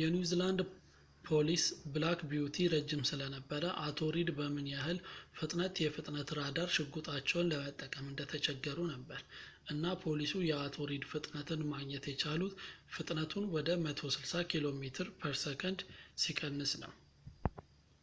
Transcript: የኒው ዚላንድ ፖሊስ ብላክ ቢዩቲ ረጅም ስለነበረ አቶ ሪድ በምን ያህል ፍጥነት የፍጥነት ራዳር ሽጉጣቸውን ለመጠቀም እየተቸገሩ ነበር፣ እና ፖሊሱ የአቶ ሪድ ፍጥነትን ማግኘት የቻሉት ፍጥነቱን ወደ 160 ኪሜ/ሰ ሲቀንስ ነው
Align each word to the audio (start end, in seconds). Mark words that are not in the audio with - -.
የኒው 0.00 0.22
ዚላንድ 0.28 0.60
ፖሊስ 1.28 1.64
ብላክ 1.94 2.20
ቢዩቲ 2.30 2.58
ረጅም 2.74 3.02
ስለነበረ 3.10 3.64
አቶ 3.86 3.98
ሪድ 4.14 4.30
በምን 4.38 4.70
ያህል 4.72 4.98
ፍጥነት 5.38 5.80
የፍጥነት 5.84 6.30
ራዳር 6.38 6.70
ሽጉጣቸውን 6.76 7.50
ለመጠቀም 7.52 8.08
እየተቸገሩ 8.12 8.78
ነበር፣ 8.94 9.20
እና 9.74 9.84
ፖሊሱ 10.04 10.32
የአቶ 10.50 10.78
ሪድ 10.92 11.04
ፍጥነትን 11.12 11.68
ማግኘት 11.74 12.06
የቻሉት 12.12 12.56
ፍጥነቱን 12.94 13.48
ወደ 13.56 13.68
160 13.88 14.46
ኪሜ/ሰ 14.52 15.36
ሲቀንስ 16.24 16.74
ነው 16.84 16.94